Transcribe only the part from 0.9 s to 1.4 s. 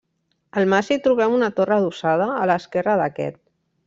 hi trobem